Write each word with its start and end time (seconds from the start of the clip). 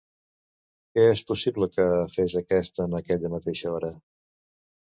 Què 0.95 1.03
és 1.09 1.21
possible 1.31 1.69
que 1.75 1.87
fes 2.15 2.37
aquest 2.41 2.81
en 2.87 2.99
aquella 3.03 3.33
mateixa 3.37 3.75
hora? 3.75 3.93